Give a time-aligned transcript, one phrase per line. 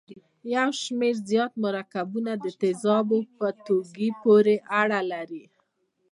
[0.55, 5.43] یو شمیر زیات مرکبونه د تیزابو په ټولګي پورې اړه لري.